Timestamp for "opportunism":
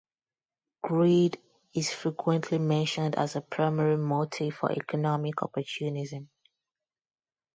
5.43-6.31